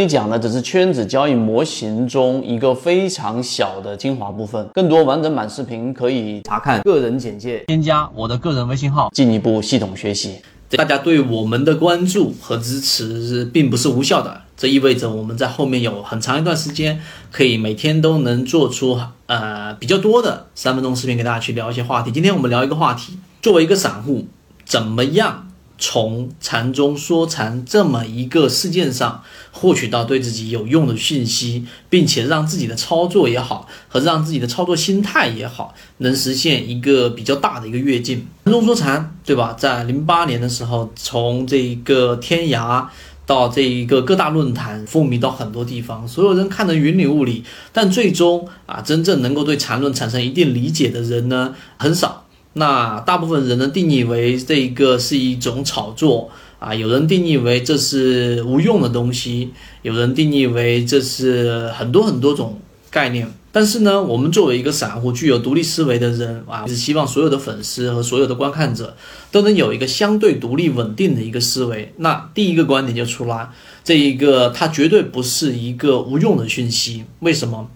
[0.00, 10.36] 你讲的只是圈子交易模型中一个非常小的精华部分，更多完整版视频可以查看个人简介，添加我的个人微信号，进一步系统学习。
[10.70, 16.98] 大家对我们的关注和支持是并不是无效的，这意味着我们在后面有很长一段时间
[17.30, 22.10] 可以每天都能做出呃比较多的三分钟视频给大家去聊一些话题。
[22.10, 24.24] 今天我们聊一个话题，作为一个散户，
[24.64, 25.48] 怎么样？
[25.80, 38.26] 从禅中说禅这么一个事件上获取到对自己有用的信息，并且让自己的操作也好，和让自己的操作心态也好，能实现一个比较大的一个跃进。
[38.44, 39.54] 禅中说禅，对吧？
[39.58, 42.86] 在零八年的时候，从这一个天涯
[43.24, 47.42] 到这一个各大论坛风靡到很多地方，所有人看得云里雾里，
[47.72, 52.26] 但最终啊，真正能够对禅论产生一定理解的人呢，很少。
[52.54, 63.32] 那大部分人呢定义为这一个是一种炒作啊，有人定义为这是无用的东西，有人定义为这是很多很多种概念。
[63.52, 68.96] 但是呢，我们作为一个散户，具有独立思维的人啊，是希望所有的粉丝和所有的观看者
[69.32, 71.92] 都能有一个相对独立稳定的一个思维。
[71.96, 73.48] 那第一个观点就出来，
[73.82, 77.04] 这一个它绝对不是一个无用的讯息。
[77.20, 77.68] 为什么？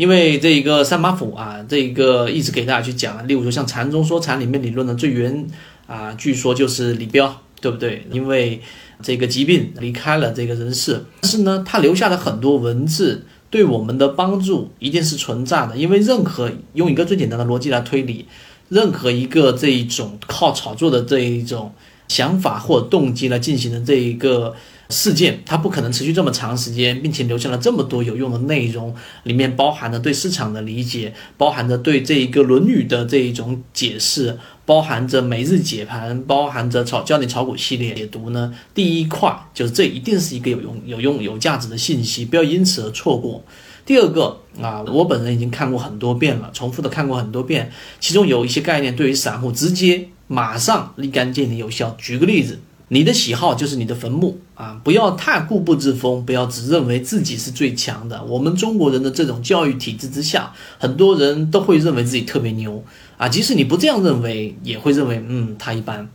[0.00, 5.46] 因为这一个三把斧啊，这一个一直给大家去讲，例如说像禅宗说禅里面理论的最原
[5.86, 8.06] 啊，据说就是李彪，对不对？
[8.10, 8.62] 因为
[9.02, 15.76] 这个疾病离开了这个人世，但是呢，他留下的很多文字对我们的帮助一定是存在的。
[15.76, 18.24] 因为任何用一个最简单的逻辑来推理，
[18.70, 21.74] 任何一个这一种靠炒作的这一种
[22.08, 24.54] 想法或动机来进行的这一个。
[24.90, 38.52] 事件它不可能持续这么长时间，并且留下了这么多有用的内容，里面包含着对市场的理解，包含着对这一个《论语》的这一种解释，包含着每日解盘，包含着炒教你炒股系列解读呢。
[38.74, 43.44] 第一块就是这一定是一个有用、有用、有价值的信息，不要因此而错过。
[43.86, 51.96] 第二个啊，我本人已经看过很多遍了，重复的看过很多遍，其中有一些概念对于散户直接马上立竿见影有效。
[51.98, 52.60] 举个例子。
[52.92, 54.80] 你的喜好就是你的坟墓啊！
[54.82, 58.24] 不要太固步自封，不要只认为自己是最强的。
[58.24, 62.84] 我们中国人的这种教育体制之下，很多人都会认为自己特别牛
[63.16, 63.28] 啊！
[63.28, 66.08] 即使你不这样认为，也会认为嗯他一般。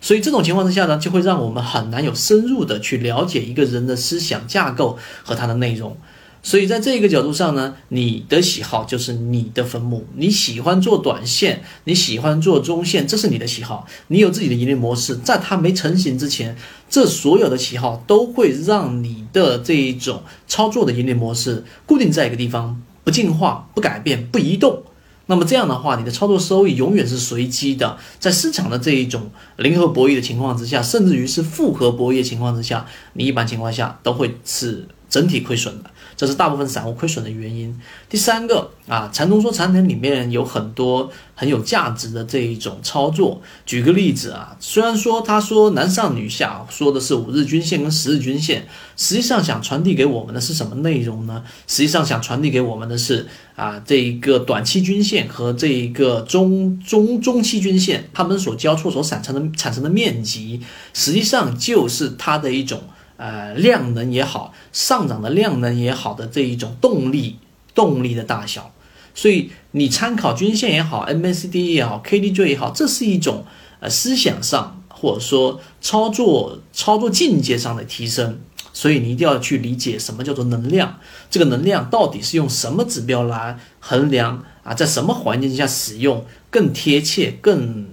[0.00, 5.98] 所以这种情况之下呢，就会让我们很难有深入的去了解一个人的思想架构和他的内容。
[6.44, 10.04] 所以，在这个角度上呢，你的喜好就是你的坟墓。
[10.16, 13.86] 你喜欢做短线，你喜欢做中线，这是你的喜好。
[14.08, 16.56] 你有自己的盈利模式，在它没成型之前，
[16.90, 24.82] 这所有的喜好都会让你的这一种操作的盈利模式固定在一个地方，不进化、不改变、不移动。
[25.26, 27.96] 那么这样的话，你的操作收益永远是随机的。
[28.18, 35.91] 在市场的这一种零和博弈的情况之下，甚至于是复合博弈情况之下，你一般情况下都会是整体亏损的。
[36.16, 37.78] 这是大部分散户亏损的原因。
[38.08, 43.40] 第三个啊，禅宗说禅点里面有很多很有价值的这一种操作。
[43.64, 51.42] 举个例子啊，虽然说他说男上女下，说的是五日均线跟十日均线，实际上想传递给我们的是什么内容呢？
[51.66, 60.60] 实际上想传递给我们的是啊，这一个短期均线和这一个中中中期均线，它们所交错所产生的产生的面积，
[60.92, 62.82] 实际上就是它的一种。
[63.22, 67.38] 呃，量能也好，上涨的量能也好的这一种动力，
[67.72, 68.74] 动力的大小，
[69.14, 73.44] 所以你参考均线也好，MACD 也好，KDJ 也好，这是一种
[73.78, 78.40] 呃思想上或者说操作操作境界上的提升，
[78.72, 80.98] 所以你一定要去理解什么叫做能量，
[81.30, 87.86] 这个能量到底是用什么指标来衡量啊，在什么环境下使用更贴切、更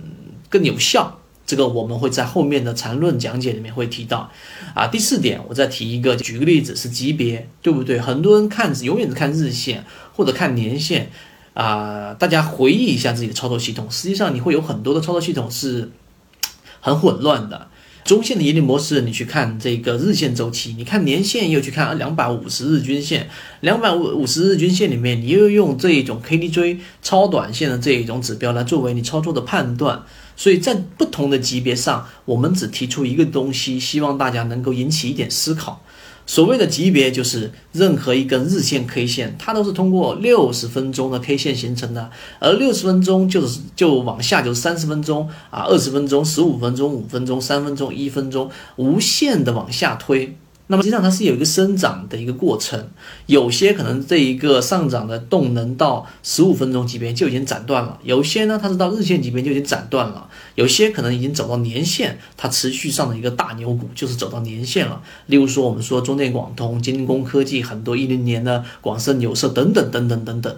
[0.49, 1.18] 更有效。
[1.49, 4.29] 这个我们会在后面的缠论讲解里面会提到，
[4.75, 7.99] 啊，第四点我再提一个，举个例子是级别，对不对？
[7.99, 9.83] 很多人看永远是看日线
[10.15, 11.09] 或者看年线，
[11.55, 15.89] 啊，大家回忆一下自己的操作系统，实际上你会有很多的操作系统是
[16.81, 17.67] 很混乱的。
[18.09, 23.29] 中线的盈利模式，你去看这个日线周期，你看年线又去看两百五十日均线，
[23.61, 30.01] 两百五五十日均线里面，你又用这一种 KDJ 超短线的这一种指标来作为你操作的判断。
[30.35, 35.85] 所以在不同的级别上，我们只提出一个东西，希望大家能够引起一点思考。
[36.29, 50.37] 所谓的级别，就是任何一根日线 K 线，它都是通过六十分钟的 K 线形成的，而六十分钟就是就往下就是三十分钟啊，二十分钟、十五分钟、五分钟、三分钟、一分钟，无限的往下推。
[50.71, 52.91] 那么实际上它是有一个生长的一个过程，
[53.25, 65.01] 有些可能这一个上涨的动能到十五分钟级别就已经斩断了，有些呢它是到日线级别就已经斩断了，有些可能已经走到年线，它持续上的一个大牛股就是走到年线了。
[65.25, 70.55] 例如说我们说中电广通、金工科技，很多一零年的广深有色等等等等等等。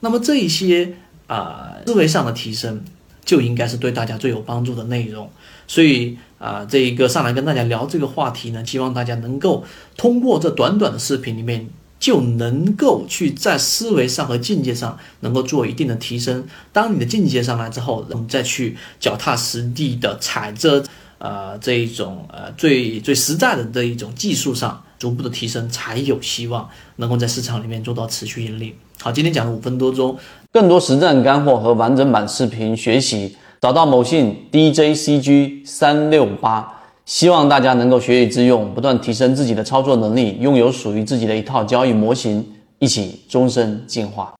[0.00, 0.94] 那么这一些
[1.26, 2.84] 啊思维上的提升，
[3.24, 5.30] 就应该是对大家最有帮助的内容。
[5.66, 9.64] 所以啊，这一个上来跟大家聊这个话题呢，希望大家能够
[9.96, 16.44] 通过这短短的视频里面，就能够去在思维上和境界上能够做一定的提升。
[16.70, 20.84] 当你的境界上来之后，你再去脚踏实地的踩着
[21.16, 26.66] 呃这一种呃最最实在的这一种技术上逐步的提升，才有希望
[26.96, 28.74] 能够在市场里面做到持续盈利。
[29.02, 30.16] 好，今天讲了五分多钟，
[30.50, 33.36] 更多实战干货和完整版视频学习。
[33.60, 36.66] 找到某信 DJCG 三六八，
[37.04, 42.42] 希望大家能够学以致用，不断提升自己的操作能力，拥有属于自己的一套交易模型，
[42.78, 44.32] 一起终身进化。